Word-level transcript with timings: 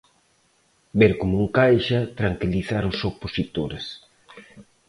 Ver 0.99 1.13
como 1.21 1.35
encaixa, 1.45 1.99
tranquilizar 2.19 2.83
os 2.91 2.97
opositores. 3.11 3.85